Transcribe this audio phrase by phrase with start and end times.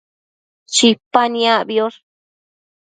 [0.73, 1.99] Chipa niacbiosh